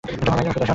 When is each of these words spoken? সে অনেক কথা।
সে 0.03 0.13
অনেক 0.31 0.47
কথা। 0.49 0.65